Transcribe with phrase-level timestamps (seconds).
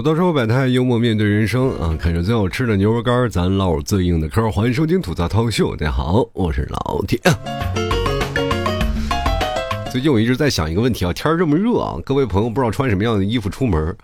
[0.00, 1.94] 吐槽生活百态，幽默面对人生啊！
[2.00, 4.50] 看着最好吃的牛肉干，咱唠最硬的嗑。
[4.50, 7.20] 欢迎收听吐槽涛秀，大家好，我是老铁。
[9.92, 13.94] 最近我一直在想一个问题啊，天儿这么热啊，各位朋友不知道穿什么样的衣服出门？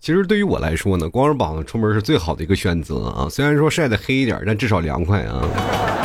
[0.00, 3.28] 其实对于我来说呢，光着膀子出门是最好的一个选择啊。
[3.28, 6.01] 虽然说晒得黑一点，但至少凉快啊。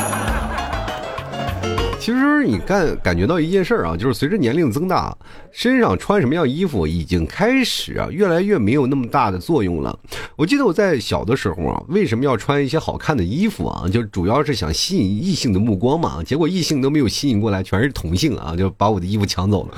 [2.08, 5.14] 其实你感感觉到一件事儿啊，就是随着年龄增大，
[5.52, 10.00] 身上穿什么样衣服已经开始啊，越来越没有那么大的作用了。
[10.38, 13.90] 我记得我在小的时候啊，为什么要穿一些好看的衣服啊？
[13.92, 16.24] 就主要是想吸引异性的目光嘛。
[16.24, 19.78] 结果异性都没有吸引过来，全是同性啊，就把我的衣服抢走了。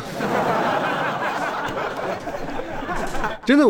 [3.44, 3.66] 真的，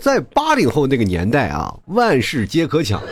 [0.00, 3.02] 在八零后那个年代啊，万事皆可抢。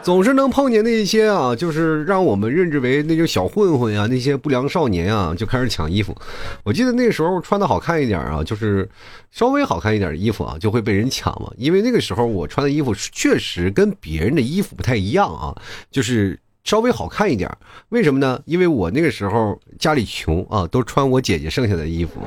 [0.00, 6.16] 总是能碰见那些啊，就是让我们认知为那种小混混啊，那些不良少年啊，就开始抢衣服。
[6.62, 8.88] 我记得那时候穿的好看一点啊，就是
[9.30, 11.52] 稍微好看一点的衣服啊，就会被人抢嘛。
[11.58, 15.54] 因为那个时候我穿的衣服确实跟别人的衣服不太一样啊，
[15.90, 17.50] 就是稍微好看一点。
[17.90, 18.40] 为什么呢？
[18.46, 22.12] 因为我那个时候家里穷啊，都穿我姐姐剩下的衣服。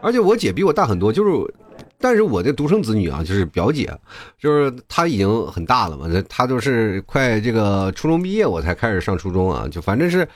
[0.00, 1.30] 而且我姐比我大很多，就是。
[1.98, 3.90] 但是我的独生子女啊，就是表姐，
[4.38, 10.28] 就是她已经很大了嘛，她都是快这个初中毕业，我才开始上初中啊，就反正是，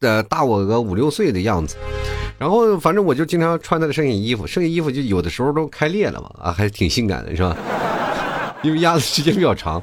[0.00, 1.76] 呃，大我个五六岁的样子。
[2.38, 7.56] 然后反正我就经常穿她的剩下衣服，剩下衣服就有的时候都开裂了嘛，啊，还挺性感的，是吧？
[8.62, 9.82] 因为压的时间比较长，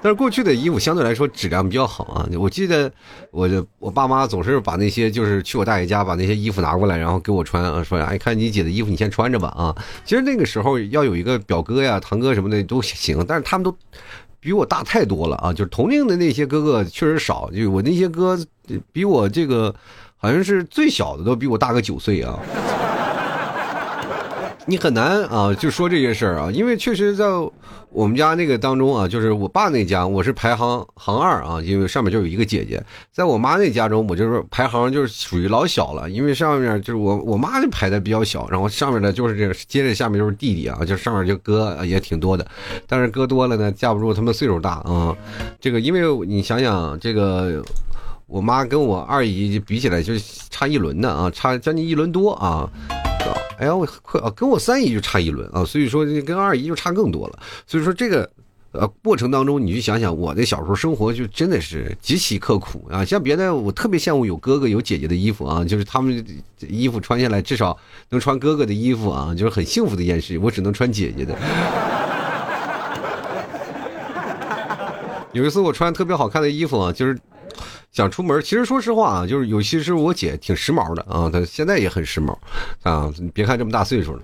[0.00, 2.28] 但是过去的衣服相对来说质量比较好啊。
[2.38, 2.90] 我记得，
[3.30, 9.74] 我的我爸妈总是把那些就是去我大爷家把那些衣服拿过来，然后给我穿啊，说哎，看你姐的衣服，你先穿着吧啊。
[10.04, 13.76] 其实那个时候要有一个表哥呀、堂哥什么的都行，但是他们都
[14.38, 15.52] 比我大太多了啊。
[15.52, 18.38] 就是同龄的那些哥哥确实少，就我那些哥
[18.92, 19.74] 比我这个
[20.16, 22.38] 好像是最小的都比我大个九岁啊。
[24.70, 27.26] 你很难啊，就说这些事儿啊，因为确实在
[27.90, 32.80] 我们家那个当中啊，就是我爸那家，我是排行行二啊，因为上面就有一个姐姐，
[33.10, 42.46] 在我妈那家中，我就是排行就是属于老小了，因为上面就是我我妈就排的比较小，然后上面的就是这个，接着下面就是弟弟啊，就上面就哥也挺多的，
[42.86, 45.12] 但是哥多了呢，架不住他们岁数大啊，
[45.60, 47.60] 这个因为你想想这个，
[48.28, 50.12] 我妈跟我二姨比起来就
[50.48, 52.70] 差一轮呢啊，差将近一轮多啊。
[53.60, 57.38] 哎呀，我快啊，跟我三姨就差一轮啊，所以说跟二姨就差更多了。
[57.66, 58.26] 所以说这个
[58.72, 63.04] 呃过程当中，你就想想我的小时候生活就真的是极其刻苦啊。
[63.04, 66.24] 像别的，我特别羡慕有哥哥有姐姐的衣服啊，就是他们
[66.60, 67.76] 衣服穿下来至少
[68.08, 70.38] 能穿哥哥的衣服啊，就是很幸福的一件事。
[70.38, 71.36] 我只能穿姐姐的。
[75.32, 77.18] 有一次我穿特别好看的衣服啊，就是。
[77.92, 82.34] 想出门，其实说实话啊，就是尤其是我姐挺时髦的啊，她现在也很时髦
[82.82, 83.12] 啊。
[83.18, 84.22] 你别看这么大岁数了。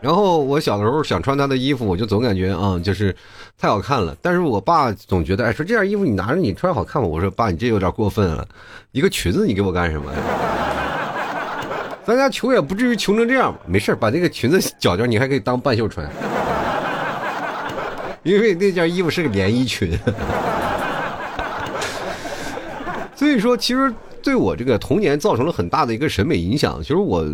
[0.00, 3.14] 然后我小的时候想穿她的衣服，我就总感觉啊，就是
[3.56, 4.16] 太好看了。
[4.20, 7.06] 但是我爸总觉得，哎，说这件衣服你拿着你穿好看吗？
[7.06, 8.46] 我说爸，你这有点过分了，
[8.90, 10.18] 一个裙子你给我干什么呀？
[12.04, 16.04] 咱家穷也不至于穷成这样吧没事把那个裙子绞掉，你还可以当半袖穿。
[18.22, 19.90] 因为那件衣服是个连衣裙，
[23.16, 26.80] 所以说其实对我这个童年造成了很大的一个审美影响。
[26.80, 27.24] 其实我。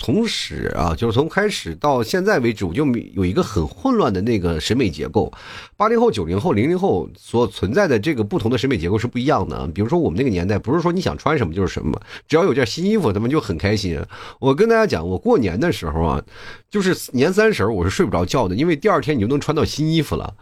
[0.00, 5.30] 从始啊，就是从开始到现在为止，我就有一个很混乱的那个审美结构。
[5.76, 9.66] 八零后、九零后、零零后所存在的这个不同的审美结构是不一样的。
[9.74, 14.00] 比如说我们那个年代，不是说你想穿什么就是什么，只要有件新衣服，他们就很开心。
[14.38, 16.22] 我跟大家讲，我过年的时候啊，
[16.70, 20.32] 就是年三十我是睡不着觉的，因为第二天你就能穿到新衣服了。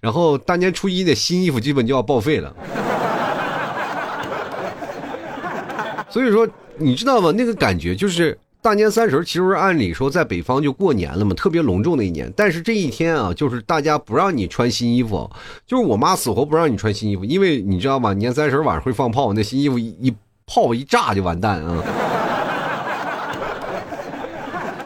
[0.00, 2.52] 然后大年初一的新衣服基本就要报废了。
[6.10, 6.48] 所以说，
[6.78, 7.30] 你知道吗？
[7.30, 8.36] 那个感觉就是。
[8.64, 12.32] 大年三十其实按理说在北方就过年了嘛，特别隆重的一年。
[12.34, 15.30] 但是这一天啊，就是大家不让你穿新衣服，
[15.66, 18.14] 就是我妈死活不让你穿新衣服，因为你知道吗？
[18.14, 20.14] 年三十晚上会放炮，那新衣服一一
[20.46, 21.84] 炮一炸就完蛋啊。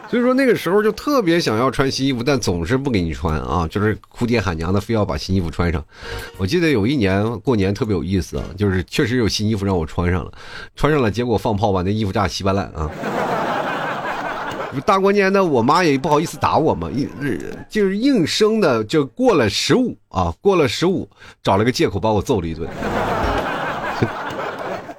[0.11, 5.81] 所以说那个时候就特别想要穿新衣服，但总是不给你穿啊，就是哭爹喊娘的，非要把新衣服穿上。
[6.37, 10.31] 我记得有一年过年特别有意思啊，就是确实有新衣服让我穿上了，
[10.75, 12.91] 穿上了，结果放炮把那衣服炸稀巴烂啊。
[14.85, 17.09] 大过年的，我妈也不好意思打我嘛，硬
[17.69, 21.09] 就是硬生的，就过了十五啊，过了十五，
[21.41, 22.69] 找了个借口把我揍了一顿。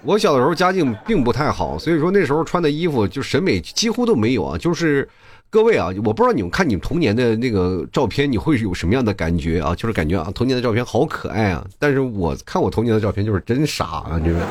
[0.03, 4.59] 我小的时候家境并不太好，所以说那时候穿的衣服就审美几乎都没有啊。
[4.59, 5.09] 就是
[5.51, 9.75] 各位啊，我不知道你们看你们童年的那个照片，你会有什么样的感觉啊？
[9.75, 11.65] 就是感觉啊，童年的照片好可爱啊。
[11.79, 14.41] 但是我看我童年的照片就是真傻啊，就是。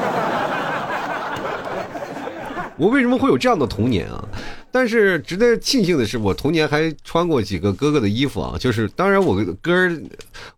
[2.78, 4.24] 我为什么会有这样的童年啊？
[4.72, 8.56] 但是值得庆幸的是，我童年还穿过几个哥哥的衣服啊。
[8.60, 9.74] 就是当然，我哥，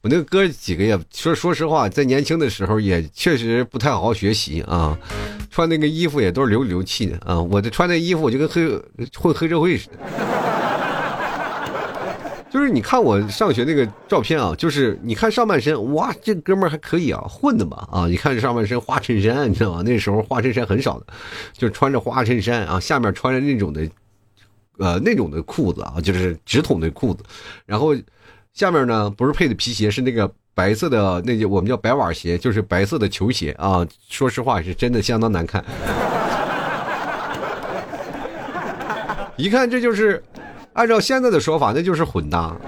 [0.02, 4.98] 我那个哥几个也说说实话，在年轻的时候也确实不太好好学习啊，
[5.50, 7.42] 穿那个衣服也都是流里流气的啊。
[7.42, 8.68] 我这穿那衣服，我就跟黑
[9.18, 9.94] 混黑社会似的。
[12.52, 18.08] 就是你看我上学那个照片啊，就是你看上半身，哇，这哥们儿还可以啊，混的吧啊？
[18.08, 19.82] 你看上半身花衬衫，你知道吗？
[19.84, 21.06] 那时候花衬衫很少的，
[21.54, 23.90] 就穿着花衬衫啊，下面穿着那种的，
[24.78, 27.24] 呃，那种的裤子啊，就是直筒的裤子，
[27.66, 27.94] 然后
[28.54, 33.86] 下面呢不是配的皮鞋，是那个白色的那我们叫白袜鞋，就是白色的球鞋啊。
[34.10, 35.64] 说实话，是真的相当难看，
[39.38, 40.24] 一看这就是。
[40.74, 42.56] 按照现在的说法，那就是混搭。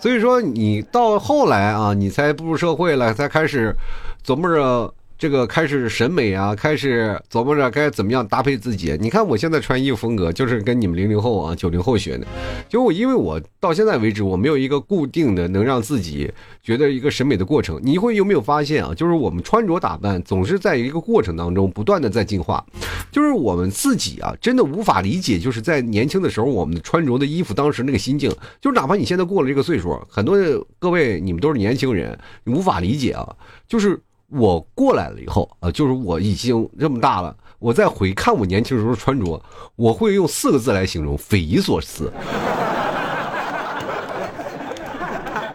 [0.00, 3.76] 所以说，你到后来啊，你才步入社会了，才开始
[4.24, 4.94] 琢磨着。
[5.24, 8.94] 这个开始审美啊，开始琢磨着该怎么样搭配自己。
[9.00, 12.26] 你看我现在穿衣服风格，就是跟你们零零后啊、九零后学的。
[12.68, 16.30] 就我，因为我到现在为止，我没有一个固定的能让自己
[16.62, 17.80] 觉得一个审美的过程。
[17.82, 18.92] 你会有没有发现啊？
[18.94, 22.62] 就是我们穿着打扮总是在一个过程当中不断的在进化。
[23.10, 28.30] 就是我们自己啊，真的无法理解，就是在年轻的时候我们穿着的衣服，当时那个心境，
[28.60, 30.36] 就是哪怕你现在过了这个岁数，很多
[30.78, 33.34] 各位你们都是年轻人，你无法理解啊，
[33.66, 33.98] 就是。
[34.28, 39.40] 我过来了以后啊，就是我已经这么大了，我再回看我年轻时候穿着，
[39.76, 42.12] 我会用四个字来形容：匪夷所思。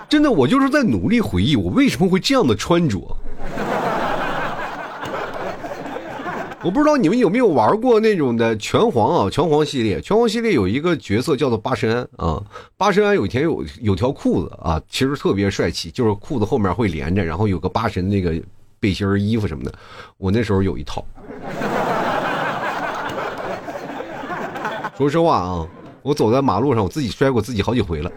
[0.08, 3.00] 真的，我就是在努力回忆我为什么会这样的穿着。
[6.62, 9.30] 我不知道你们有没有玩过那种的拳皇啊？
[9.30, 12.44] 拳皇系列，拳皇系列有一个角色叫做八神庵啊。
[12.76, 18.34] 八神庵有一天有有条裤子啊，其实特别帅气，就是裤子后面会连着，然后有个八神那个。
[18.80, 19.74] 背心儿、衣服什么的，
[20.18, 21.04] 我那时候有一套。
[24.98, 25.68] 说实话啊，
[26.02, 28.12] 我走在马路上，我自己摔过自己好几回了。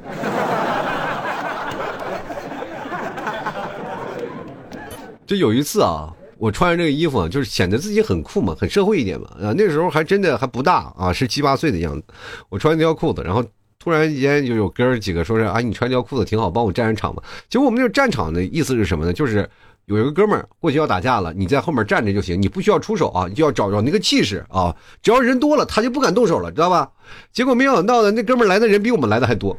[5.25, 9.29] 就有一次啊，我穿着这个衣服啊，就是显得自己很酷嘛，很社会一点嘛。
[9.41, 12.05] 啊，那时候还真的还不大啊，十七八岁的样子。
[12.49, 13.45] 我穿那条裤子，然后
[13.79, 17.23] 突然间就有哥儿几个说是啊，你穿条裤子挺好，帮我站站场吧。
[17.49, 19.13] 其实我们那个站场的意思是什么呢？
[19.13, 19.49] 就是。
[19.87, 24.75] 有一个哥们儿过去要打架了，你在后面站着就行，你不需要出手啊，你就要找找那个气势啊。
[25.03, 26.89] 只要人多了，他就不敢动手了，知道吧？
[27.33, 29.57] 结果没想到的，那哥们儿来的人比我们来的还多。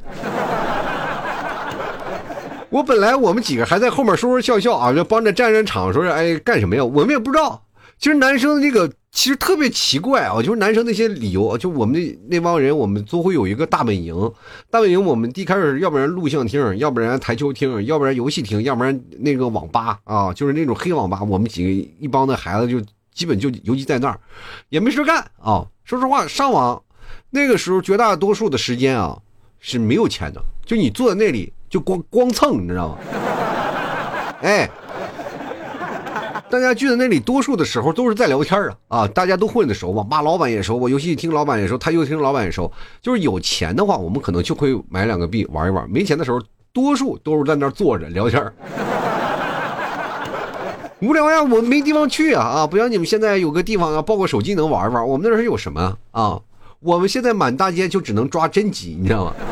[2.70, 6.84] 我本来我们几个还在后面说说笑笑啊，就帮着站站场，说是哎干什么呀？
[6.84, 7.64] 我们也不知道。
[8.00, 8.90] 其实男生那个。
[9.14, 14.14] 其实特别奇怪啊，就是男生那些理由，就我们那那帮人，我们都会有一个大本营。
[14.72, 21.22] 大本营我们一开始要不然录像厅，要不然台球厅，要不然游戏厅，要不然那个网吧啊，就是那种黑网吧。
[21.24, 21.70] 我们几个
[22.00, 22.82] 一帮的孩子就
[23.14, 24.20] 基本就游击在那儿，
[24.70, 25.64] 也没事干啊。
[25.86, 26.82] 说实话，上网
[27.30, 29.16] 那个时候绝大多数的时间啊
[29.60, 32.98] 是没有钱的，就你坐在那里就光光蹭，你知道吗？
[34.42, 34.68] 哎。
[36.54, 39.08] 大家聚在那里，多数的时候都是在聊天啊啊！
[39.08, 42.72] 大家都混得熟，网吧老板也熟，我游戏厅老板也熟，他游戏厅老板也熟。
[43.02, 46.40] 就是有钱的话，我们可能就会买两个币玩一玩；没钱的时候，
[46.72, 48.40] 多数都是在那坐着聊天
[51.02, 52.68] 无聊呀，我没地方去啊啊！
[52.68, 55.08] 不像你们现在有个地方啊，抱个手机能玩一玩。
[55.08, 56.40] 我们那时候有什么啊？
[56.82, 59.34] 我们现在满大街就只能抓真鸡，你知道吗？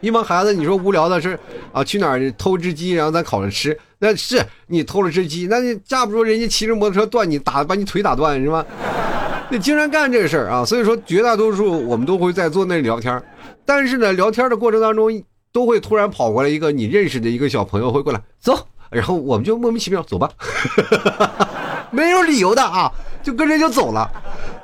[0.00, 1.36] 一帮孩子，你说无聊的是
[1.72, 3.76] 啊，去哪儿偷只鸡，然后咱烤着吃？
[4.02, 8.64] 那是你偷了只鸡，那你架不住人家骑着摩托车断你打，把你腿打断是吧？
[9.52, 13.22] 你经常干这个事儿啊，所以说绝大多数我们都会在坐那里聊天
[13.66, 20.30] 但是呢，聊天的过程当中都会突然跑过来一个你认识的一个小朋友会过来走，然后我们就莫名其妙走吧，
[21.92, 22.90] 没有理由的啊，
[23.22, 24.10] 就跟着就走了，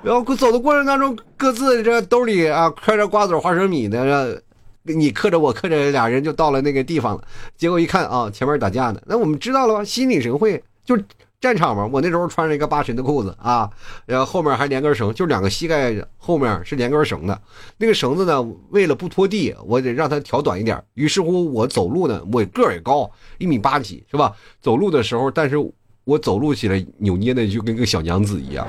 [0.02, 4.40] 然后走的过程当中各自这兜里啊揣着瓜子花生米的。
[4.86, 7.24] 你磕着我磕着，俩人就到了那个地方了。
[7.56, 9.00] 结果一看啊，前面打架呢。
[9.06, 9.84] 那我们知道了吧？
[9.84, 10.98] 心领神会，就
[11.40, 11.88] 战场嘛。
[11.92, 13.70] 我那时候穿着一个八神的裤子啊，
[14.06, 17.40] 然后后面还连根绳，就两个膝盖后面是连根绳的。
[17.78, 20.82] 那个绳子呢，为了不拖地，我得让它调短一点。
[20.94, 24.34] 于是乎，我走路呢，我个儿也高，一米八几，是吧？
[24.60, 25.56] 走路的时候，但是
[26.04, 28.66] 我走路起来扭捏的就跟个小娘子一样。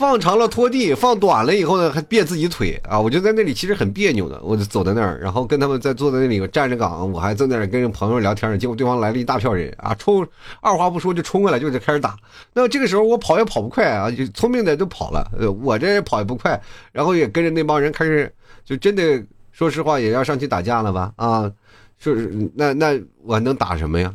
[0.00, 2.98] 放长了拖地，放短了以后呢还别自己腿啊！
[2.98, 10.26] 我就在那里其实很别扭的，我就走在那儿，然后跟他们在坐在那里站着岗，我还在那儿跟朋友聊天呢结果对方来了一大票人啊，冲，
[10.62, 12.16] 二话不说就冲过来就就开始打。
[12.54, 15.30] 那这个时候我跑也跑不快啊，就聪明的都跑了，
[15.62, 16.58] 我这跑也不快，
[16.92, 18.32] 然后也跟着那帮人开始，
[18.64, 21.12] 就真的说实话也要上去打架了吧？
[21.16, 21.52] 啊，
[21.98, 24.14] 是那那我能打什么呀？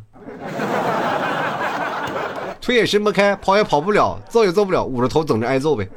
[2.66, 5.88] 腿也伸不开，跑也跑不了，揍也揍不了，捂着头等着挨揍呗。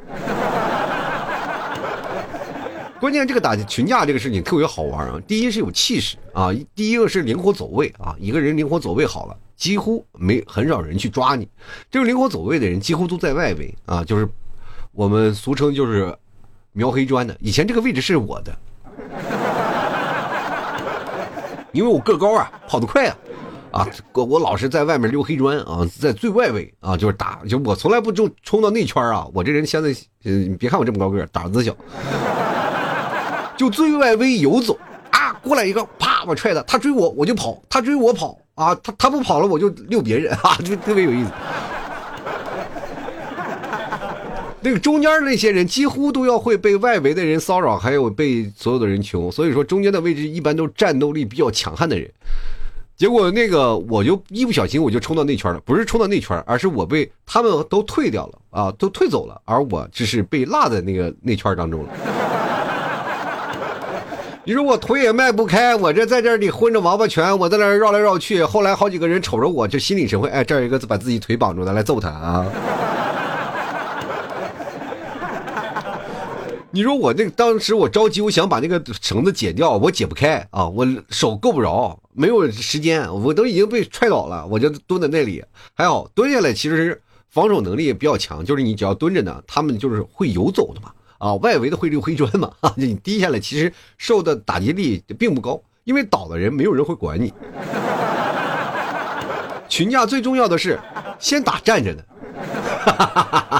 [3.01, 5.19] 关键这个打群架这个事情特别好玩啊！
[5.27, 11.49] 第一是有气势啊，第一个是灵活走位啊，一个人灵活走位好了，几乎没很少人去抓你。
[11.89, 14.29] 这个灵活走位的人几乎都在外围啊，就是
[14.91, 16.15] 我们俗称就是
[16.71, 17.35] 瞄黑砖的。
[17.39, 18.55] 以前这个位置是我的，
[21.73, 23.17] 因为我个高啊，跑得快啊，
[23.71, 29.93] 啊，我我老是在外面溜黑砖啊，在最外围啊，就是打，就我从来不就冲到内圈啊，我这人现在，
[30.25, 31.75] 嗯，别看我这么高个，胆子小。
[33.55, 34.77] 就最外围游走
[35.11, 41.31] 啊，过来一个，啪，我踹他，他追我我就跑，他追我跑啊，他他不跑了我就溜别人 啊，就特别有意思。
[44.61, 52.09] 那个中间那些人几乎都要会被外围的人骚扰，还有被所有的人穷，所以说中间的位置一般都战斗力比较强悍的人。
[52.99, 61.89] 结果那个我就一不小心我就冲到内圈了，不是冲到内圈，而是我被他们都退掉了啊，都退走了，而我只是被落在那个内圈当中了。
[64.43, 68.43] 你说我腿也迈不开，我这在这里混着王八拳，我在那绕来绕去。
[68.43, 72.45] 后来好几个人瞅着我，就心领神会，哎，这儿一个把自己腿绑住的，来揍他啊！
[76.71, 85.43] 你说我那当时我着急，我想把那个绳子解掉，我解不开啊，我手够不着，没有时间，我都已经被踹倒了，我就蹲在那里。
[85.73, 90.91] 还好蹲下来，其实防守能力也比较强，就是你只要蹲着呢，他们就是会游走的嘛。
[91.17, 92.49] 啊，外围的会溜黑砖嘛？
[92.61, 97.33] 啊，你低下来，其实受的打击力并不高，因为倒的人没有人会管你。
[99.67, 100.79] 群架最重要的是
[101.19, 102.03] 先打站着的，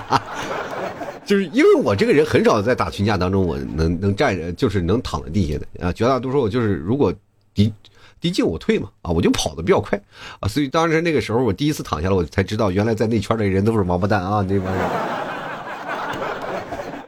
[1.24, 5.94] 就是因为我这个人很少在打群架当中，我能能站着，就是能躺在地下的啊。
[5.94, 7.14] 绝大多数就是如果
[7.54, 7.72] 敌
[8.20, 10.02] 敌进我退嘛，啊，我就跑的比较快
[10.40, 10.48] 啊。
[10.48, 14.84] 所以当时那个时候我第一次躺下来，我才知道原来在那圈的人都是王八蛋啊，那帮人。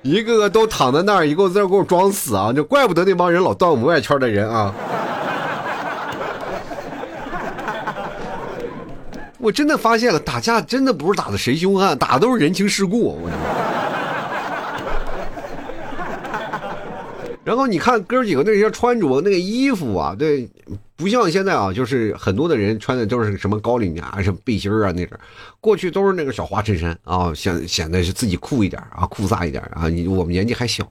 [0.03, 2.51] 一个个都躺在那儿，一个在那给我装死啊！
[2.51, 4.73] 就怪不得那帮人老断我们外圈的人啊！
[9.37, 13.19] 我真的发现了，打架真的不是打的谁凶悍，打的都是人情世故。
[13.21, 13.29] 我。
[17.43, 20.49] 然后你看哥几个那些穿着那个衣服啊，对。
[21.01, 25.17] 不像现在啊，就是很多的人穿的都是什么高领啊、什么背心啊那种，
[25.59, 29.89] 过去都是那个小花衬衫啊，显显得是自己酷一点啊、酷飒一点啊。
[29.89, 30.87] 你我们年纪还小，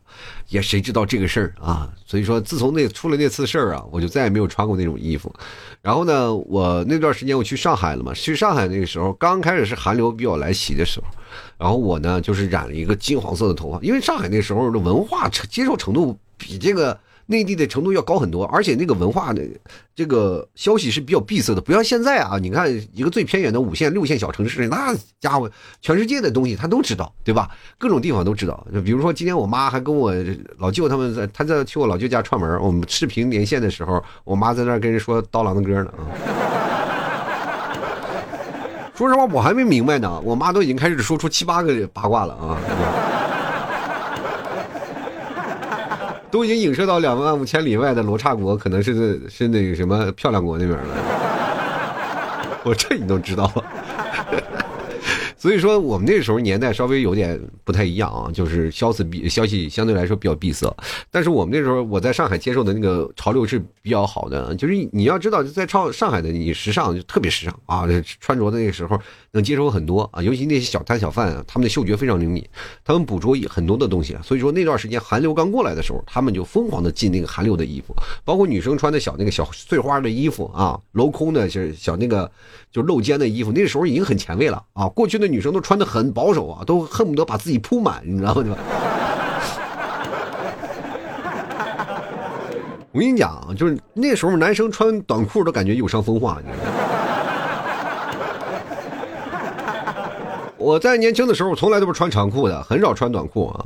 [0.49, 1.89] 也谁知道这个事儿啊？
[2.05, 5.33] 所以说，自从那出了那次事儿啊，我就再也没有穿过那种衣服。
[5.81, 11.07] 然后呢，我那段时间我去上海了嘛，去上海那个时候刚开始是寒流比较来袭的时候，
[11.57, 16.99] 然后我呢就是染了一个金黄色的头发，因为上海那时候的文化接受程度比这个。
[17.31, 19.41] 内地的程度要高很多，而且那个文化的
[19.95, 22.37] 这个消息是比较闭塞的，不像现在啊！
[22.43, 25.49] 你看一个最偏远的五线、六线小城市，那家伙
[25.81, 27.49] 全世界的东西他都知道，对吧？
[27.79, 28.67] 各种地方都知道。
[28.75, 30.13] 就比如说今天我妈还跟我
[30.59, 36.03] 老舅他们在，他在去我老舅家串门，我们视频连线的时候，我妈在那跟人说刀郎的歌呢啊。
[38.93, 42.59] 说实话，我还没明白呢，我妈都已经开始说出七八个八卦了啊。
[46.31, 50.87] 都已经影射到两万五千里外的罗刹国，可能是是那个什么漂亮国那边了。
[52.65, 53.65] 我这你都知道了。
[55.37, 60.71] 所以说，我们那时候年代稍微有点不太一样啊，就是消息比消息相对来说比较闭塞。
[61.11, 67.89] 但是我们那时候我在上海接受的那个潮流是比较好的，就是你要知道，在上上海的你时尚就特别时尚啊，
[68.21, 69.01] 穿着的那个时候
[69.33, 72.45] 能接受很多啊，尤其那些小摊小贩啊，他们的嗅觉非常灵敏，
[72.85, 74.17] 他们捕捉很多的东西。
[74.23, 77.95] 所以说那段时间韩流刚过来的时候，他们就疯狂的进那个韩流的衣服，
[78.25, 82.31] 包括女生穿的小那个小碎花的衣服啊，镂空的就是小那个
[82.71, 85.31] 就露肩的衣服，那时候已经很前卫了啊，过去的。
[85.31, 88.57] 女生都穿的很保守啊，都恨不得把自己铺满，你知道吗？
[92.91, 96.43] 我跟你讲，就是那时候男生穿短裤都感觉有伤风化。
[96.45, 96.71] 你知道吗
[100.61, 103.65] 我在年轻的时候我从来都不穿长裤的，很少穿短裤啊。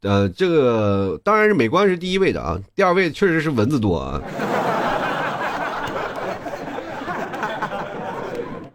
[0.00, 4.20] 呃，这个当然是美观是第一位的啊，第二位确实是蚊子多啊。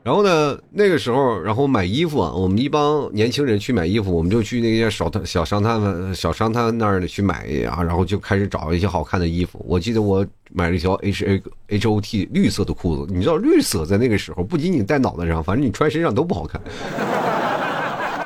[0.02, 9.64] 然后呢，那个时候，然后买衣服啊，我们一帮年轻人去买衣服，我们就去那些小摊、小商摊、小商摊那儿去买啊，然后就开始找一些好看的衣服。
[9.68, 16.60] 我记得我买了一条 H A H O T 绿色的裤子，你知道绿色在那个时候不仅仅戴脑袋上，反正你穿身上都不好看。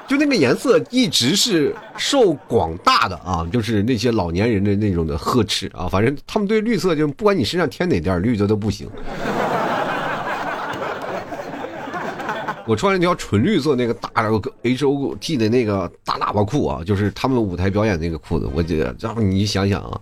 [0.07, 8.89] 就那个颜色一直是受广大的啊，就是那些老年人的那种的呵斥啊，反正他们对绿色就不管你身上添哪点绿色都不行。
[12.65, 14.09] 我穿了一条纯绿色那个大
[14.61, 18.49] H O T 的那个大喇叭裤啊，就是他们舞台表演那个裤子。
[18.53, 19.99] 我觉得，然后你想想啊，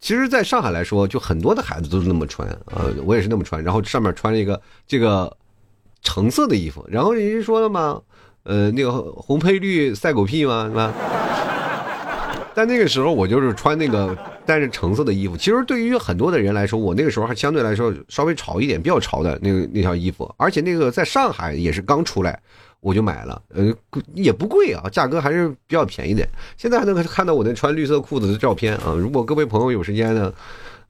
[0.00, 5.34] 其实在上海来说，就很多的孩子都是那么穿啊，我也是那么穿，然后上面穿了一个这个
[6.02, 7.98] 橙色的衣服，然后人家说了嘛，
[8.44, 10.92] 呃，那个红配绿赛狗屁吗，是吧？
[12.54, 22.38] 但那个时候我就是穿那个 带着橙色的衣服，其实对于很多的人来说，我那个时候还相对来说稍微潮一点，比较潮的那个那条衣服，而且那个在上海也是刚出来，
[22.80, 23.74] 我就买了，呃，
[24.12, 26.24] 也不贵啊，价格还是比较便宜的。
[26.56, 28.94] 现在还能看到我那穿绿色裤子的照片啊！
[28.96, 30.32] 如果各位朋友有时间呢，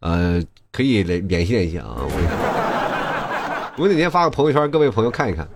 [0.01, 0.43] 呃，
[0.73, 5.49] 可以来联系联系啊，我 我哪天发个朋友圈，各位朋友看一看。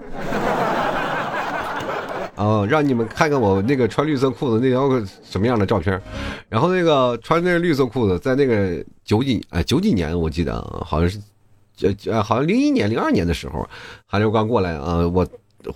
[2.39, 4.89] 哦，让你们看看我那个穿绿色裤子那条
[5.25, 6.01] 什么样的照片，
[6.49, 11.19] 然后那个穿那个绿色裤子，在那个九几哎九几年我记得好像是，
[11.83, 13.69] 呃呃好像零一年零二年的时候，
[14.07, 15.27] 韩流刚过来啊，我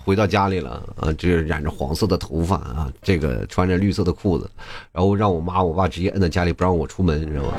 [0.05, 4.49] 回到家里了啊，这染着黄色的头发啊，这个穿着绿色的裤子，
[4.93, 7.57] 然后让我妈我爸直接摁在家里不让我出门，你知道吗？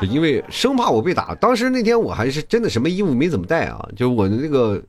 [0.00, 4.82] 就 因为生怕我被打，当时那天我还是真的什么衣服没怎么带啊，就我的那个。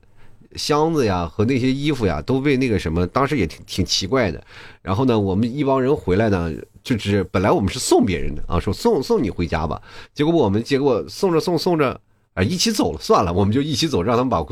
[0.56, 4.42] 箱子呀和那些衣服呀都被那个什么，当时也挺挺奇怪的。
[4.82, 9.80] 然后呢，我们一帮人回来呢，就是本来我们是送别人的啊，说送送你回家吧。
[10.12, 11.98] 结果我们结果送着送送着，
[12.34, 14.44] 啊，一起走了，算了，我们就一起走，让他们把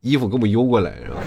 [0.00, 1.16] 衣服给我们邮过来，是吧？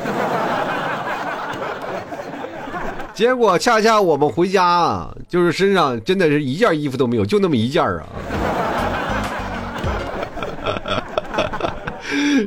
[3.13, 8.07] 结果恰恰我们回家啊，就是身上真的是一件衣服都没有，就那么一件啊。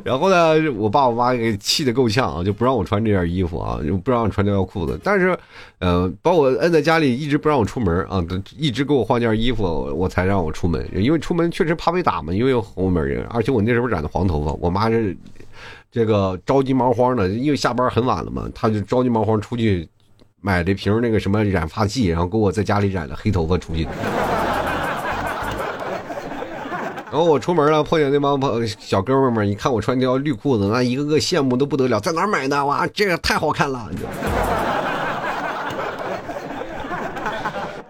[0.05, 4.99] 然后呢，我爸我妈给气得够呛啊，就不让我穿这件衣服啊，就不让我穿这条裤子。
[5.03, 5.39] 但是，
[5.79, 8.25] 呃，把我摁在家里，一直不让我出门啊，
[8.57, 9.63] 一直给我换件衣服，
[9.97, 10.85] 我才让我出门。
[10.95, 15.17] 因为出门确实怕被打嘛，因为后门人，而且我那时候染的黄头发，我妈是
[15.91, 19.89] 这个着急忙慌的，因为下班很晚了嘛，她就着急忙慌出去
[20.41, 23.87] 买了瓶那个什么染发剂，然后给我在家里染了黑头发出去。
[27.13, 32.65] 然后我出门了，碰见那帮朋小哥们们，一看我穿条绿裤子，那一个个羡慕的不得了，在哪儿买的？
[32.65, 33.87] 哇， 这个太好看了！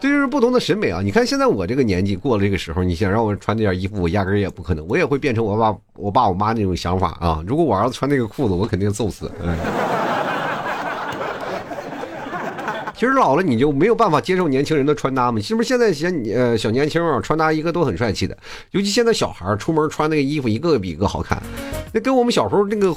[0.00, 1.00] 这就是不同的审美啊！
[1.00, 7.40] 你看现在我这个年纪过了这个时候，你想让我穿这件衣服，我压根儿也不可能，我也会变成我爸、我爸、我妈那种想法啊！
[7.46, 9.30] 如果我儿子穿那个裤子，我肯定揍死。
[9.40, 9.56] 嗯
[13.02, 15.40] 其实老了你就没有办法接受年轻人的穿搭嘛？
[15.40, 18.38] 是不是现在现呃小年轻啊穿搭一个都很帅气的，
[18.70, 21.42] 尤其现在小孩出门穿那个衣服一个比一个好看，
[21.92, 22.94] 那跟我们小时候那个，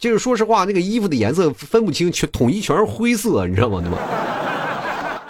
[0.00, 3.80] 就是说实话那个衣服的颜色分不清，全统一全是灰色，你知道吗？
[3.80, 3.98] 对吧？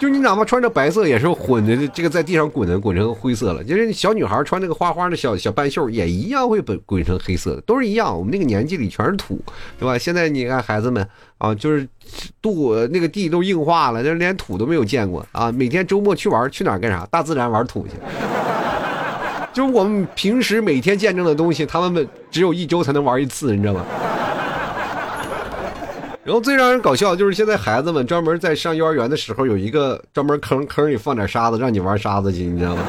[0.01, 3.63] 就你哪怕穿着白色，也是混的，这个在地上滚的，滚成灰色了。
[3.63, 8.17] 就是小女孩穿那个花花的小小半袖，也一样会滚滚成黑色的，都是一样。
[8.17, 9.39] 我们那个年纪里全是土，
[9.77, 9.95] 对吧？
[9.99, 11.87] 现在你看孩子们啊，就是
[12.41, 15.51] 度那个地都硬化了，就连土都没有见过啊。
[15.51, 17.05] 每天周末去玩，去哪儿干啥？
[17.11, 17.93] 大自然玩土去。
[19.53, 23.85] 就是我们平时每天见证的东西，他们只有一周才能玩一次，你知道吗？
[26.23, 32.83] 然后最让人搞笑就是现在孩子们专门在上幼儿园的时候有一个专门坑，坑里放点沙子，让你玩沙子去，你知道吗？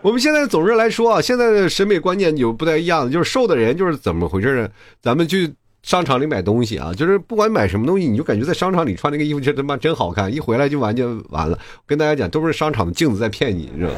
[0.00, 4.68] 我们现在总之来说啊，现在的审美观念有不太一样，就是瘦的人就是怎么回事呢？
[5.02, 5.52] 咱们去
[5.82, 11.58] 商场里买东西啊，就是不管买什么东西，你就感觉在商场里穿那个衣服就他妈真好看，一回来就完就完了。
[11.86, 13.96] 跟大家讲，都是商场的镜子在骗你，你知道吗？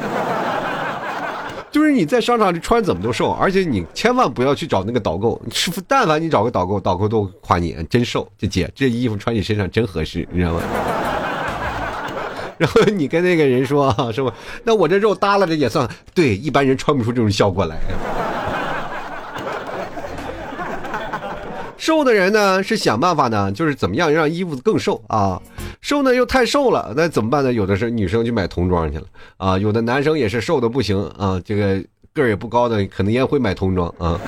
[1.75, 10.61] 就是你在商场里穿怎么都瘦，而且你千万不要去找那个导购，是但凡你找个导购，导购都夸你真瘦，这姐这衣服穿你身上真合适，你知道吗？
[12.59, 14.33] 然后你跟那个人说啊，是吧？
[14.63, 17.77] 那我这肉耷拉着也算对，一般人穿不出这种效果来。
[21.85, 25.39] 瘦的人呢是想办法呢，就是怎么样让衣服更瘦啊。
[25.83, 27.53] 瘦呢又太瘦了，那怎么办呢？
[27.53, 29.05] 有的是女生去买童装去了
[29.37, 34.19] 啊，有的男生也是瘦的不行啊，这个个儿也不高的，可能也会买童装啊。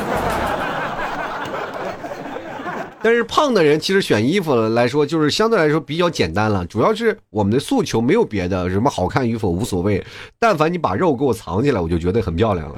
[3.03, 10.05] 但是胖的人其实选衣服来说，就是相对来说比较简单了，主要是我们的诉求没有别的，什么好看与否无所谓，
[10.39, 12.77] 但凡你把肉给我藏起来，我就觉得很漂亮了。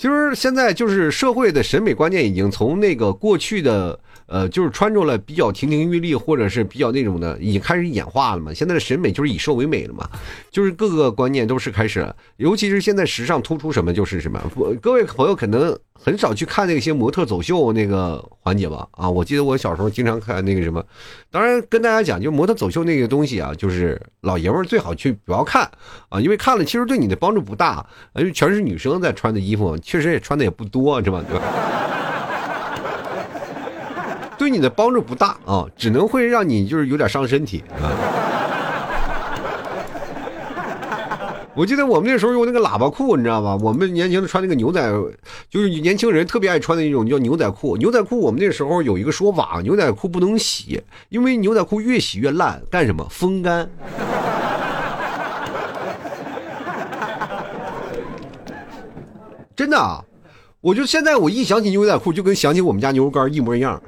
[0.00, 4.00] 其实现在就是社会的审美观念已经从那个过去的。
[4.30, 8.54] 呃，就是穿着了比较亭亭玉立，或者是比较那种的，已经开始演化了嘛。
[8.54, 10.08] 现在的审美就是以瘦为美了嘛，
[10.52, 14.40] 就是各个观念都是开始，尤其是现在时尚突出什么就是什么。
[14.80, 18.86] 各位朋友可能很少去看那些模特走秀那个环节吧？
[18.92, 20.80] 啊，我记得我小时候经常看那个什么。
[21.28, 25.68] 当然跟大家讲，就模特走秀那个东西啊，就是老爷们儿最好去不要看
[26.08, 31.20] 啊，因为看了其实对你的帮助不大，因为全是女生在穿的衣服，确实也穿的也不多，是吧？
[31.28, 31.96] 对吧？
[34.52, 37.90] 你的帮助不大啊，只能会让你就是有点伤身体啊。
[41.54, 43.56] 我记得我们那时候用那个喇叭裤，你知道吧？
[43.60, 44.80] 我们年轻的穿那个牛仔，
[45.50, 47.76] 就是年轻人特别爱穿的一种叫牛仔裤。
[47.76, 52.62] 牛仔裤我们那时候有一个说法，牛仔裤不能洗，因为牛仔裤越洗越烂。
[52.70, 53.06] 干什么？
[53.10, 53.68] 风干。
[59.56, 60.02] 真的啊，
[60.62, 63.82] 我就现在我一想起牛仔裤，就跟想起我们家牛肉干一模一样。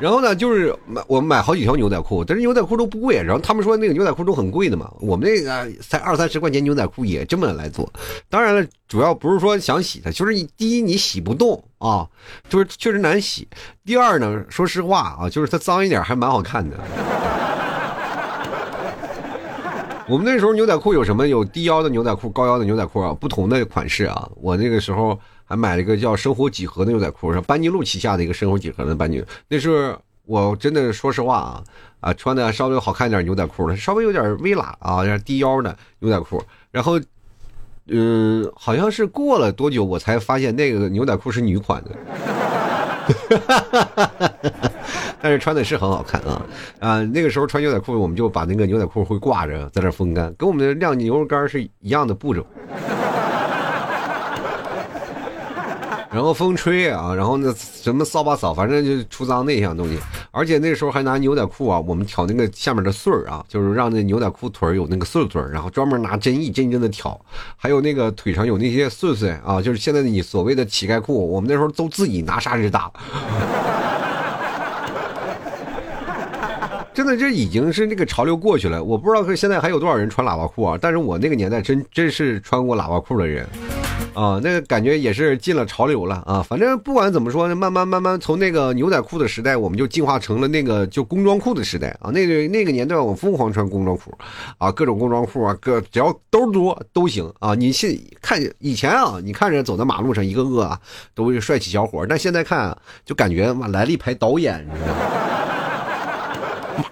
[0.00, 3.22] 然后呢，就是买我们买好几条牛仔裤，但是牛仔裤都不贵。
[3.22, 7.86] 然后他们说那个牛仔裤都很贵的嘛，我们那个才二三十块钱牛仔裤也这么来做。
[8.30, 12.08] 当然了，主要不是说想洗它，就是第一你洗不动啊，
[12.48, 13.46] 就是确实难洗。
[13.84, 16.78] 第二呢，说实话啊，就是它脏一点还蛮好看的。
[20.08, 21.28] 我们那时候牛仔裤有什么？
[21.28, 24.28] 有低腰的牛仔裤、高腰的牛仔裤啊，不同的款式啊。
[24.36, 25.18] 我那个时候。
[25.50, 29.20] 还买了一个叫“生活几何”的牛仔裤，是班尼路旗下的一个“生活几何”的班尼。
[29.48, 29.92] 那是
[30.24, 31.64] 我真的说实话啊
[31.98, 36.40] 啊，穿的稍微好看点牛仔裤了，稍微有点微喇啊，有点低腰的牛仔裤。
[36.70, 37.00] 然后，
[37.88, 41.90] 嗯，好像是过了多久，我才发现那个牛仔裤是女款的。
[45.20, 46.40] 但是穿的是很好看啊
[46.78, 47.02] 啊！
[47.06, 52.46] 那个时候穿牛仔裤，我们就把那个牛仔裤会挂着，在那风干，跟我们的晾牛肉干是一样的步骤。
[56.12, 59.96] 然后风吹啊，然后那什么扫把扫，反正就除脏那项东西。
[60.32, 67.18] 而且那时候还拿牛仔裤啊，我们挑那个下面的穗儿啊，就是让那牛仔裤腿有那个穗穗，然后专门拿针一针一针的挑。
[67.56, 72.90] 还有那个腿上有那些穗穗啊，就是现在你所谓的乞丐裤，我们那时候都自己拿砂纸打。
[76.92, 78.82] 真的，这已经是那个潮流过去了。
[78.82, 83.46] 我不知道现在还有多少人穿喇叭裤啊，但是我那个年代真真是穿过喇叭裤的人。
[84.12, 86.42] 啊，那个感觉也是进了潮流了啊！
[86.42, 92.10] 反正不管怎么说，慢慢慢慢从那个牛仔裤的时代，我们就进化成了那个就工装裤的时代啊。
[92.10, 94.12] 那个那个年代，我疯狂穿工装裤，
[94.58, 97.54] 啊，各种工装裤啊，各只要兜多都行啊。
[97.54, 100.80] 你现看以前啊，你看着走在马路上一个个啊，
[101.14, 105.39] 都是帅气小伙，但现在看就感觉妈来了一排导演，你知道吗？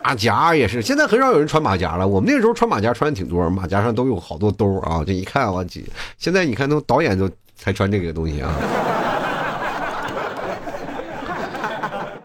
[0.02, 2.06] 马甲也是，现在很少有人穿马甲了。
[2.06, 5.02] 我们那个时候穿马甲穿的挺多，马甲上都有好多兜啊。
[5.06, 5.64] 这一看我，
[6.18, 8.54] 现在你看都导演都才穿这个东西啊。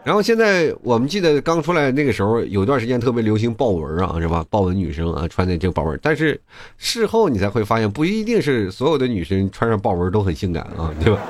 [0.04, 4.44] 然后现在我们记得刚出来那个时候，有段时间特别流行豹纹啊，是吧？
[4.50, 6.38] 豹纹女生啊穿的这个豹纹，但是
[6.76, 11.20] 事后你才会发现，不一定是所有的女生穿上豹纹都很性感啊，对吧？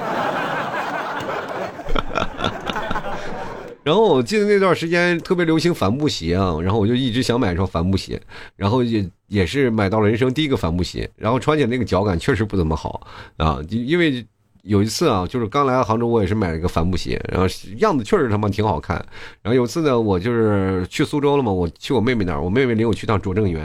[3.85, 8.20] 然后我记得那段时间特别流行帆布鞋啊，然后我就一直想买一双帆布鞋，
[8.57, 14.27] 然后也也是买到了人生第一个帆布鞋，然后穿起来那个脚感确实不怎么好啊，因为
[14.62, 17.47] 有一次啊，就是刚来杭州，我也是买了一个帆布鞋，然后
[17.81, 18.97] 样子确实他妈挺好看。
[19.42, 23.64] 然后有次呢，我就是去苏州了嘛，我去我妹妹那儿，我妹妹领我去趟拙政园，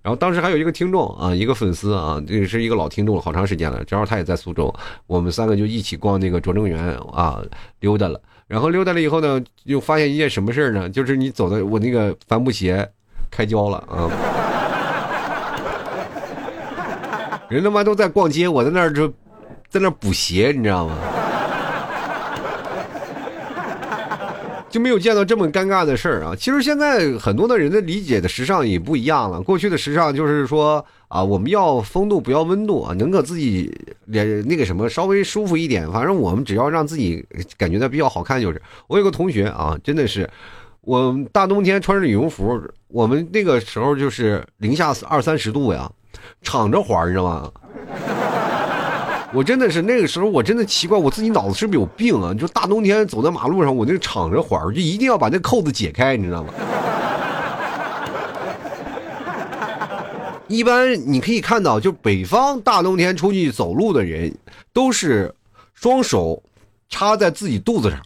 [0.00, 4.74] 然后当时还有一个听众啊，一个粉丝啊，这是一个老听众了，好长时间了，正好他也在苏州，
[5.06, 7.42] 我们三个就一起逛那个拙政园啊，
[7.80, 8.18] 溜达了。
[8.48, 10.88] 然后溜达了以后呢，又发现一件什么事儿呢？
[10.88, 12.90] 就是你走的我那个帆布鞋
[13.30, 14.10] 开胶了啊！
[17.50, 19.06] 人他妈都在逛街，我在那儿就
[19.68, 20.96] 在那补鞋，你知道吗？
[24.70, 26.36] 就没有见到这么尴尬的事儿啊！
[26.36, 29.40] 其实现在很多的人的理解的时尚也不一样了。
[29.40, 35.90] 过去的时尚就是说啊，我们要风度不要温度啊，能够自己连那个什么稍微舒服一点。
[35.90, 37.24] 反正我们只要让自己
[37.56, 38.60] 感觉到比较好看就是。
[38.86, 40.28] 我有个同学啊，真的是，
[40.82, 45.90] 我大冬天穿着羽绒服，我们那个时候就是零下二三十度呀，
[46.42, 47.50] 敞着怀，你知道吗？
[49.34, 52.32] 我真的是那个时候，我真的奇怪我自己脑子是不是有病啊？
[52.32, 56.54] 就大冬天走在马路上，我那敞着怀就一定要把那扣子解开，你知道吗？
[60.48, 64.34] 一般你可以看到，就北方大冬天出去走路的人，
[64.72, 65.34] 都是
[65.74, 66.42] 双手
[66.88, 68.00] 插在自己肚子上，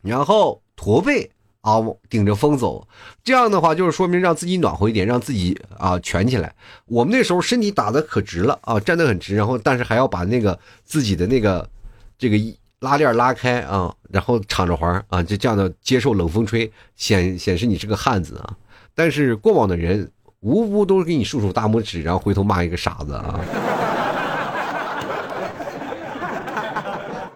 [0.00, 1.28] 然后驼背。
[1.62, 2.86] 啊，顶着风走，
[3.24, 6.54] 这样的话就是说明让自己暖和一点，让自己啊蜷起来。
[6.86, 11.68] 我们那时候身体打的可直了啊，站得很直，然后但是还要把那个自己的那个
[12.16, 12.36] 这个
[12.80, 18.54] 拉链拉开啊，然后敞着怀啊，就这样的接受冷风吹，显显示你是个汉子啊。
[18.94, 23.40] 但是过往的人无不都是给你竖竖大拇指，然后回头骂一个傻子啊。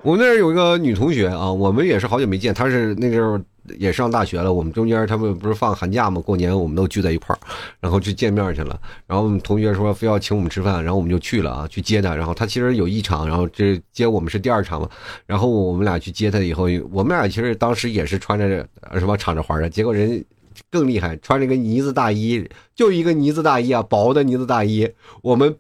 [0.02, 3.38] 我们那儿有一个女同学啊，我们也是好久没见，她是那时候
[3.78, 4.52] 也上大学了。
[4.52, 7.38] 我们中间他们不是放寒假嘛，过年我们都聚在一块儿，
[7.80, 8.80] 然后去见面去了。
[9.06, 12.14] 然后我们同学说非要请我们吃饭，然后我们就去了啊，去接她。
[12.14, 14.88] 然后她其实有一场，然后这接我们是第二场嘛。
[15.26, 20.24] 然后我们俩去接她以后，我们俩其实当时也是穿着什么敞着怀的，结果人
[20.70, 24.88] 更厉害，穿着个呢子大衣，就一个呢子大衣啊，薄的呢子大衣，
[25.22, 25.56] 我们。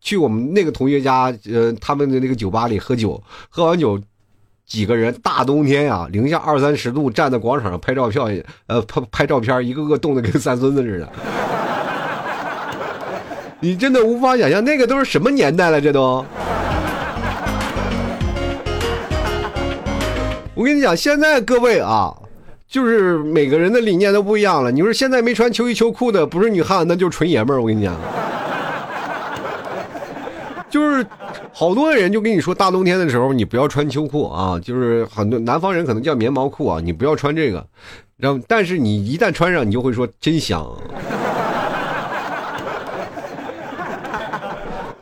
[0.00, 4.00] 去我们那个同学家，呃，他们的那个酒吧里喝酒，喝完酒，
[4.68, 11.08] 几个人大冬天呀，零下二三十度，站在广场上拍照片，呃，拍拍照片，一个个冻得跟三孙子似的。
[13.60, 15.80] 你真的无法想象，那个都是什么年代了？
[15.80, 16.22] 这都。
[20.54, 22.14] 我跟你讲，现在各位啊，
[22.68, 24.70] 就是每个人的理念都不一样了。
[24.70, 27.60] 你说现在没穿秋衣秋裤的，不是女汉子，那就是纯爷们儿。
[27.60, 27.96] 我跟你讲。
[30.70, 31.06] 就是
[31.52, 37.66] 好多人就跟你说，大冬天的时候你不要穿秋裤啊，就是很多南方人可能叫棉毛裤啊，你不要穿这个，
[38.16, 40.66] 然后但是你一旦穿上，你就会说真香。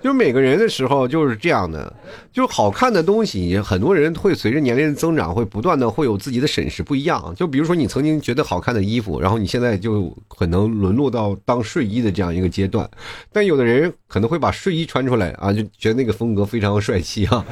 [0.07, 1.93] 就每个人的时候就是这样的，
[2.33, 7.35] 就好看的东西，很多人会随着年龄的增长，会不断的会有自己的审视不一样。
[7.35, 12.89] 就比如说你曾经觉得好看的衣服，然后你现在就可能沦落到当睡衣的这样一个阶段，
[13.33, 17.45] 但有的人可能会把睡衣穿出来啊，就觉得那个风格非常帅气啊。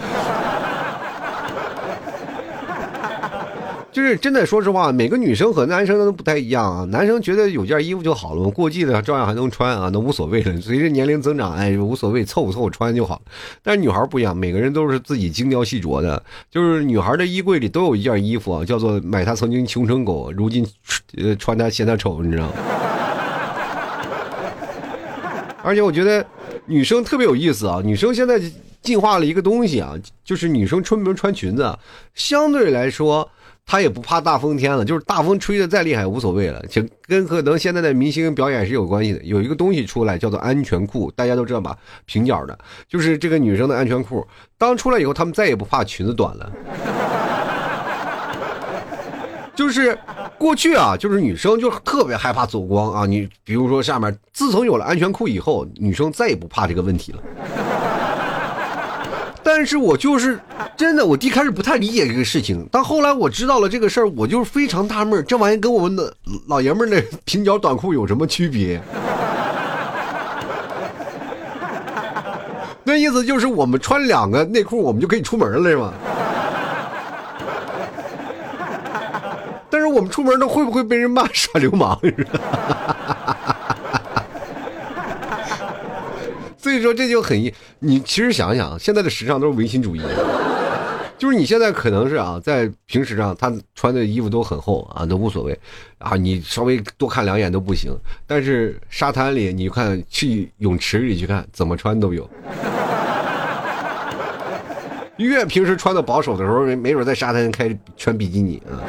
[3.94, 6.84] 就是真的，说实话，每个女生和男生都不太一样啊。
[6.86, 10.60] 男生觉得有件衣服就好了，过季了照样还能穿啊，那无所谓了。
[10.60, 13.22] 随着年龄增长，哎，无所谓，凑合凑合穿就好。
[13.62, 16.20] 但是女孩不一样，每个人都是自己精雕细琢的。
[16.50, 20.66] 就是女孩的衣柜里都有一件衣服啊，叫做买她曾经穷成狗，如今
[21.16, 22.52] 呃穿她嫌她丑，你知道吗？
[25.62, 26.26] 而且我觉得
[26.66, 28.42] 女生特别有意思啊，女生现在
[28.82, 31.78] 进化了一个东西啊，就是女生出门穿裙子，
[32.12, 33.30] 相对来说。
[33.66, 39.22] 他也不怕大风天了，就是大风吹的再厉害无所谓了，就跟可能现在的明星表演是有关系的。
[39.24, 41.76] 有一个东西出来叫做安全裤，大家都知道吧？
[42.04, 42.56] 平角的，
[42.88, 44.26] 就是这个女生的安全裤。
[44.58, 46.52] 当出来以后，他们再也不怕裙子短了。
[49.56, 49.96] 就是
[50.36, 53.06] 过去啊，就是女生就特别害怕走光啊。
[53.06, 57.22] 你比如说下面，自从有了安全裤以后，女生再也不怕这个问题了。
[59.56, 60.36] 但是我就是
[60.76, 66.12] 真的，我一开始不太理解这个事情，但后来我知道了这个事儿，我就非常纳闷，这玩意跟我们的
[66.48, 68.82] 老爷们儿的平角短裤有什么区别？
[72.82, 75.92] 那意思就是我们穿两个内裤，我们就可以出门了，是吗？
[79.70, 81.96] 但是我们出门那会不会被人骂耍流氓？
[86.58, 90.02] 所以说这就很，你其实想想，现在的时尚都是唯心主义，
[91.16, 95.58] 就是你现在可能是啊，在平时上他穿的衣服都很厚啊，都无所谓
[95.98, 97.90] 啊，你稍微多看两眼都不行。
[98.26, 102.28] 但是沙滩里，你看去泳池里去看，怎么穿都有。
[105.16, 108.82] 越平时穿的保守的时候，没准在沙滩开穿比基尼啊。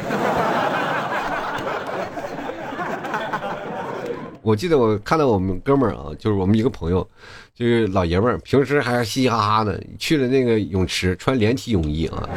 [4.46, 7.04] 我记得我看到我们哥们儿啊，就是我们一个朋友，
[7.52, 12.28] 就是老爷们儿，平时还是嘻嘻哈哈的，去了那个泳池穿连体泳衣啊。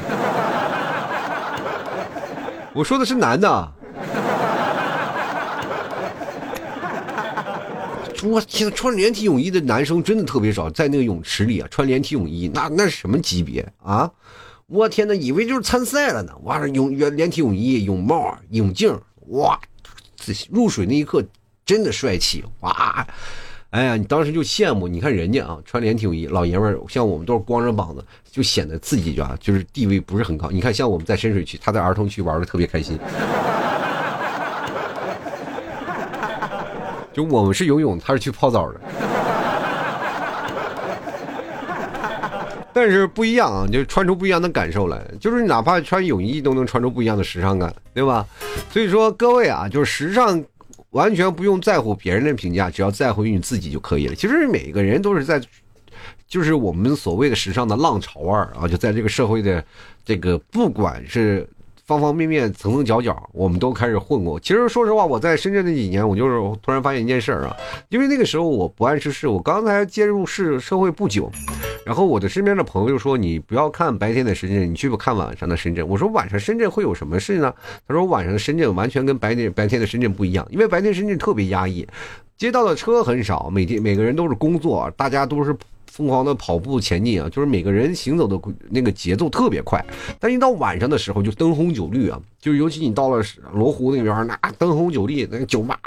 [2.74, 3.74] 我说的是男的。
[8.24, 14.10] 我天，穿连体泳衣的男生真的特别少，在那个泳池里啊，穿连体泳衣，那那是什么级别啊？
[14.66, 16.36] 我天呐，以为就是参赛了呢。
[16.42, 19.60] 哇，泳连体泳衣、泳帽、泳镜，哇，
[20.50, 21.24] 入水那一刻。
[21.70, 23.06] 真的帅气哇！
[23.70, 24.88] 哎呀，你当时就羡慕。
[24.88, 30.50] 你看人家啊，穿连体泳衣，老爷们儿像我们都是光着膀子，就显得自己啊，就是地位不是很高。
[30.50, 32.98] 你看，像我们在深水区，他在儿童区玩的特别开心。
[37.14, 38.82] 就我们是游泳，他是去泡澡的。
[42.74, 45.00] 但是不一样啊，就穿出不一样的感受来。
[45.22, 48.26] 就是哪怕穿泳衣都能穿出不一样的时尚感，对吧？
[48.72, 50.44] 所以说各位啊，就是时尚。
[50.92, 54.16] 完全不用在乎别人的评价，只要在乎你自己就可以了。
[54.16, 55.42] 其实每个人都是在，
[56.28, 59.64] 就是我们所谓的时尚的浪潮儿啊，就在这个社会的
[60.04, 61.48] 这个不管是
[61.90, 64.40] 方方面面、层层角角，我们都开始混过。
[64.40, 67.58] 其实说实话，我在深圳那几年，我就是突然发现一件事儿啊，
[67.90, 71.32] 因为那个时候我不谙世事，我刚才接入世社会不久。
[71.84, 77.52] 然后我的身边的朋友说：“你不要看白天的深圳，你去不看晚上的深圳。”我说：“晚上深圳会有什么事呢？”
[77.88, 81.88] 他说：“晚上的深圳完全跟白天白天的深圳不一样，因为白天深圳特别压抑，
[82.38, 85.58] 街道的车很少，每天每个人都是工作，大家都是。”
[85.90, 89.84] 疯狂的跑步前进啊，就是每个人行走的那个节奏特别快，
[90.20, 93.24] 但一到晚上的时候就灯红酒绿啊，就尤其你到了
[93.54, 95.78] 罗湖那边，那灯红酒绿，那个酒吧、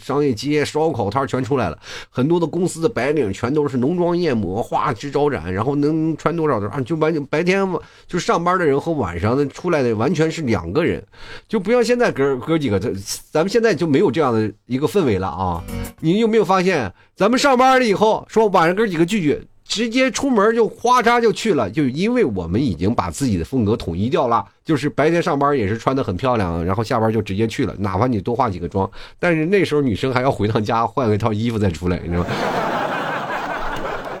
[0.00, 1.78] 商业街、烧烤摊全出来了，
[2.10, 7.66] 很多的公司的白领全都是浓妆艳抹、花枝招展，然后能穿多少的啊，就完白天
[8.06, 11.04] 就上班的人和晚上的出来的完全是两个人，
[11.48, 12.92] 就不像现在哥哥几个，咱
[13.30, 15.62] 咱们现在就没有这样的一个氛围了啊！
[16.00, 19.40] 你有没有发现，咱们上班了以后说晚上哥几个聚聚？
[19.74, 32.26] 直接出门就哗嚓就去了，就因为我们已经把自己的风格统一掉了，就是白天上班也是穿的很漂亮，然后下班就直接去了，哪怕你多化几个妆，但是那时候女生还要回趟家换一套衣服再出来，你知道吗？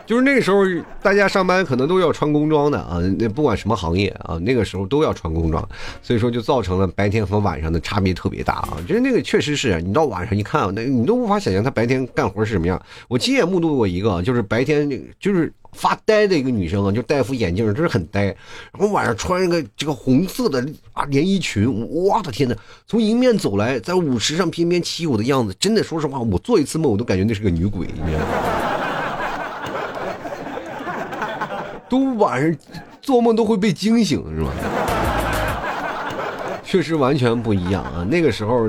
[0.06, 0.62] 就是那个时候，
[1.02, 5.66] 大家上班可能都要穿工装的啊，那不管什么行业啊，那个时候都要穿工装，
[6.02, 8.76] 所以说就造成了白天和晚上的差别特别大啊。
[8.86, 12.80] 就是那个确实是你到晚上一看，那你都无法想象他白天干活是什么样。
[13.08, 14.88] 我亲眼目睹过一个，就是白天
[15.18, 18.24] 就是发呆的一个女生啊，就戴副眼镜，真是很呆。
[18.24, 22.54] 然后晚上穿一个这个红色的啊连衣裙，我的天呐，
[22.86, 28.53] 从迎面走来，在舞池上翩翩起舞的样子，真的说实话，我做一次梦我都感觉那是个女鬼，你知道吗？
[31.88, 32.56] 都晚上
[33.02, 34.50] 做梦都会被惊醒，是吧？
[36.64, 38.06] 确实完全不一样啊！
[38.10, 38.68] 那个时候，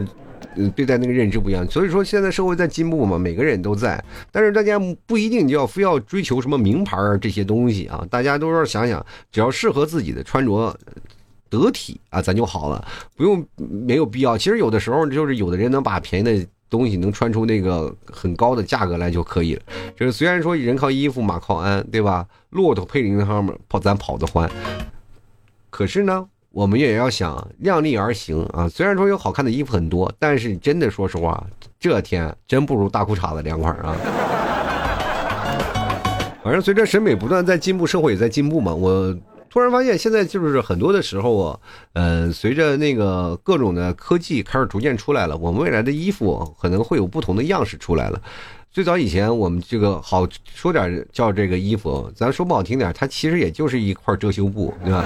[0.55, 1.65] 嗯，对待那个认知不一样。
[1.71, 8.05] 所以说，现在社会在进步嘛，每个人都在，但是大家不一定就要非要追求什么名牌这些东西啊。
[8.09, 10.77] 大家都要想想，只要适合自己的穿着
[11.49, 14.37] 得体啊，咱就好了，不用没有必要。
[14.37, 16.45] 其实有的时候就是有的人能把便宜的。
[16.69, 19.61] 东西能穿出那个很高的价格来就可以了。
[19.95, 22.25] 就是虽然说人靠衣服马靠鞍，对吧？
[22.49, 24.49] 骆驼配铃铛嘛，跑咱跑得欢。
[25.69, 28.67] 可是呢，我们也要想量力而行啊。
[28.67, 31.45] 虽然说有好看的衣服很多，但是真的说实话，
[31.79, 33.95] 这天真不如大裤衩子凉快啊。
[36.43, 38.73] 反正随着审美不断在进步，社会也在进步嘛。
[38.73, 39.15] 我。
[39.55, 41.57] 突然发现，现在就是很多的时候啊，
[41.93, 48.21] 嗯，随着那个各种的科技开始逐渐出来了，我们未来的衣服可能会有不同的样式出来了。
[48.69, 55.05] 最早以前，我们这个好说点叫这个衣服，咱说不好听点，它其实也就是一块遮羞布，对吧？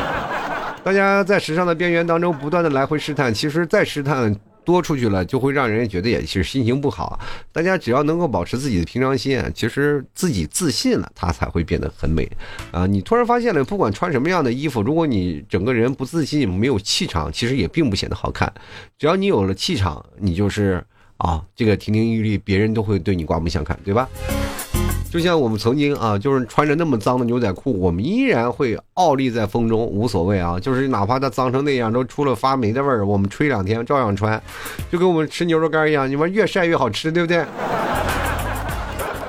[0.82, 4.34] 大家在时尚的边缘当中不断的来回试探，其实再试探。
[4.64, 7.18] 多出去了，就会让人觉得也是心情不好。
[7.52, 12.28] 大家只要能够保持自己的平常心，其实自己自信了，它才会变得很美。
[12.70, 18.52] 啊，你突然发现了，不管穿什么样的衣服，如果你整个人不自信、没有气场，其实也并不显得好看。
[18.98, 20.84] 只要你有了气场，你就是
[21.18, 24.08] 啊，这个亭亭玉立，别人都会对你刮目相看，对吧？
[25.14, 30.58] 就像我们曾经啊，就是穿着那么脏的牛仔裤，我们依然会傲立在风中，无所谓啊。
[30.58, 34.42] 就是哪怕它脏成那样，都出了发霉的味儿，我们吹两天照样穿，
[34.90, 37.44] 就跟我们吃牛肉干一样，你们越晒越好吃，对不对？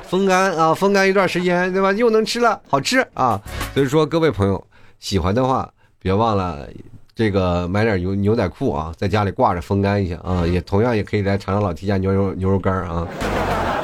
[0.08, 1.92] 风干啊，风干一段时间，对吧？
[1.92, 3.40] 又能吃了，好吃啊。
[3.72, 4.60] 所以说，各位朋友
[4.98, 5.70] 喜欢的话，
[6.00, 6.66] 别忘了
[7.14, 10.44] 这个买点牛牛仔裤啊，在家里挂着风干一下啊。
[10.44, 13.06] 也同样也可以来尝尝老 T 家牛肉牛肉干啊，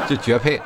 [0.08, 0.60] 就绝配。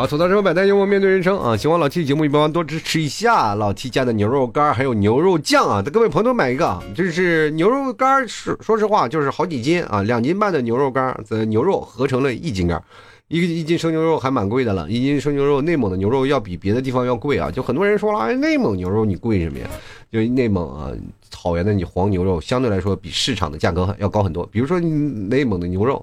[0.00, 1.54] 好，吐槽之后百态幽默面对人生啊！
[1.54, 5.82] 喜欢老 T 的节目，不妨多支持一下老 T 家的牛肉干还有牛肉酱啊！
[5.92, 12.82] 各位朋友都买一个，这是牛肉干说说实话就是好几斤啊，两斤半的牛肉干的牛肉合成了一斤干
[13.28, 17.50] 一个一斤生牛肉还蛮贵的了，一斤生牛肉，内蒙的牛肉要比别的地方要贵啊！
[17.50, 19.66] 就很多人说了，哎，内蒙牛肉你贵什么呀？
[20.10, 20.90] 就内蒙啊，
[21.28, 26.02] 草原的你黄牛肉相对来说比市场的价格要高很多，比如说内蒙的牛肉。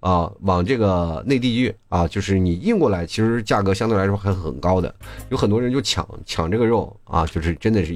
[0.00, 4.94] 啊，往这个内地运啊，就是你运过来，其实价格相对来说还很高的，
[5.30, 7.94] 有很多人就抢抢这个肉啊，就是真的是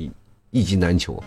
[0.51, 1.23] 一机难求，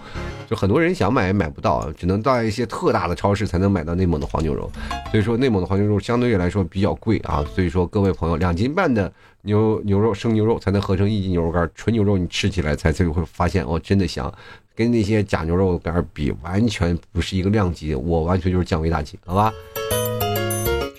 [0.47, 4.69] 就很多人想买也买不到，只能到一些特大的超市才能买到内蒙的黄牛肉，
[5.09, 9.11] 所以说内蒙的黄牛肉相对来说比较贵啊，所以说各位朋友，两斤半的
[9.41, 14.31] 牛牛肉生牛肉才能合成一斤牛肉干，纯牛肉你吃起来才才会发现哦，真的香，
[14.75, 19.51] 跟那些假牛肉干比完全不是一个量级，我完全就是降维打击，好吧？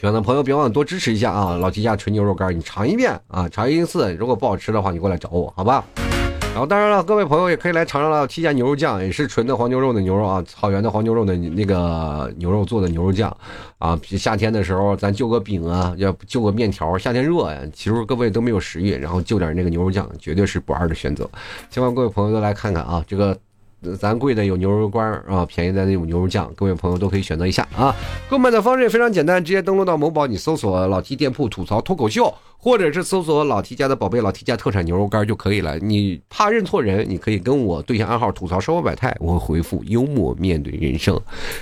[0.07, 1.57] 喜欢的朋友别忘了多支持一下啊！
[1.57, 5.85] 老七家纯牛肉干，你尝一遍啊，尝一次，如果不好吃的话，你过来找我，好吧？
[6.53, 13.37] 然后当然了，各位朋友也可以来尝尝老七家牛肉酱，也是纯的黄牛肉的牛肉啊，草原的黄牛肉的那个牛肉做的牛肉酱
[13.79, 13.99] 啊。
[14.05, 21.29] 夏天的时候，咱就个饼啊，要就个面条，夏天热呀，其实各位都没有食欲，然后就点那个牛肉酱，绝对是不二的选择。
[21.69, 23.37] 希望各位朋友都来看看啊，这个。
[23.99, 27.95] 咱贵的有牛肉干啊，便宜的那种牛肉酱，各位朋友都可以选择一下啊。
[28.29, 35.79] 购买的方式也非常简单，直接登录到某宝，你搜索“老 T 店铺吐槽脱口秀”，或者是搜索老 T 家的宝贝老 T 家特产牛肉干就可以了。
[35.79, 41.21] 你怕认错人，你可以跟我对象暗号吐槽生活百态，我会回复幽默面对人生。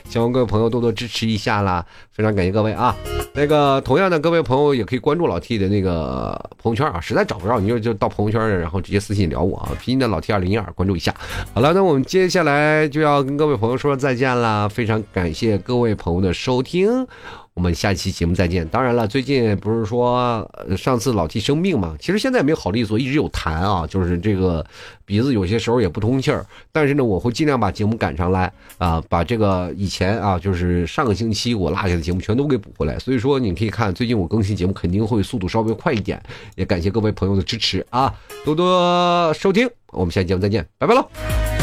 [0.08, 2.94] 希望各位朋友多多支持一下啦， 非常感谢各位啊！
[3.34, 11.14] 那个同样的，各位朋友也可以关注老 T 的那个朋友圈啊，实在找不着你就就到朋友圈然后直接私信聊我啊，拼音的老 T 二零一二，关注一下。
[11.52, 17.06] 好了，那我们接下来就要跟各位朋友说再见啦，非常感谢各位朋友的收听。
[17.54, 18.66] 我们下期节目再见。
[18.68, 24.64] 当然了，最近不是说上次老 T 生病嘛，其实现在没有好利索，一直有痰啊，就是这个
[25.04, 26.44] 鼻子有些时候也不通气儿。
[26.72, 32.98] 但是呢，我会尽量把节目赶上来啊，把这个以前啊，就是上个星期我落下的节目全都给补回来。
[32.98, 36.20] 所以说，你可以看最近我更新节目肯定会速度稍微快一点。
[36.56, 38.12] 也感谢各位朋友的支持啊，
[38.44, 39.70] 多多收听。
[39.92, 41.53] 我们下期节目再见，拜拜喽。